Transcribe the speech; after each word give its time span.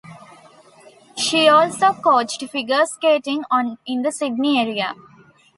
She 1.15 1.47
also 1.47 1.93
coached 1.93 2.43
figure 2.49 2.87
skating 2.87 3.43
in 3.85 4.01
the 4.01 4.11
Sydney 4.11 4.59
area. 4.59 4.95